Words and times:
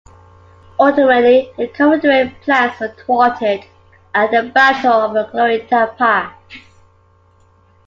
Ultimately, 0.79 1.51
the 1.57 1.67
Confederate 1.67 2.33
plans 2.41 2.79
were 2.79 2.87
thwarted 2.87 3.65
at 4.15 4.31
the 4.31 4.49
Battle 4.51 4.93
of 4.93 5.31
Glorieta 5.31 5.93
Pass. 5.95 6.33